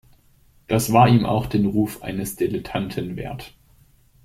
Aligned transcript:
Das 0.65 0.91
war 0.93 1.07
ihm 1.07 1.27
auch 1.27 1.45
den 1.45 1.67
Ruf 1.67 2.01
eines 2.01 2.35
Dilettanten 2.35 3.17
wert. 3.17 3.53